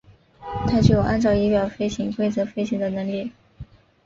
[0.67, 3.31] 它具有按照仪表飞行规则飞行的能力。